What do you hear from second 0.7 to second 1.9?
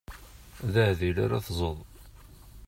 D aɛdil ara tẓeḍ.